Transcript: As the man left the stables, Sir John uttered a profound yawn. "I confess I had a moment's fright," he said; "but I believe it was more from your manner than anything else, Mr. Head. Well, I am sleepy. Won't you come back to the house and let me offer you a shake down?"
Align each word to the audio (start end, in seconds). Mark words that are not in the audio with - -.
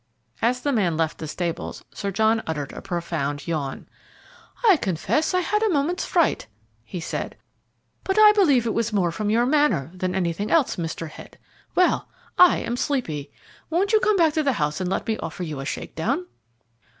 As 0.41 0.61
the 0.61 0.73
man 0.73 0.97
left 0.97 1.19
the 1.19 1.27
stables, 1.27 1.85
Sir 1.93 2.09
John 2.09 2.41
uttered 2.47 2.73
a 2.73 2.81
profound 2.81 3.47
yawn. 3.47 3.87
"I 4.67 4.77
confess 4.77 5.35
I 5.35 5.41
had 5.41 5.61
a 5.61 5.69
moment's 5.69 6.07
fright," 6.07 6.47
he 6.83 6.99
said; 6.99 7.37
"but 8.03 8.17
I 8.17 8.31
believe 8.31 8.65
it 8.65 8.73
was 8.73 8.91
more 8.91 9.11
from 9.11 9.29
your 9.29 9.45
manner 9.45 9.91
than 9.93 10.15
anything 10.15 10.49
else, 10.49 10.75
Mr. 10.75 11.07
Head. 11.07 11.37
Well, 11.75 12.09
I 12.35 12.57
am 12.57 12.77
sleepy. 12.77 13.31
Won't 13.69 13.93
you 13.93 13.99
come 13.99 14.17
back 14.17 14.33
to 14.33 14.41
the 14.41 14.53
house 14.53 14.81
and 14.81 14.89
let 14.89 15.05
me 15.05 15.17
offer 15.19 15.43
you 15.43 15.59
a 15.59 15.65
shake 15.65 15.93
down?" 15.93 16.25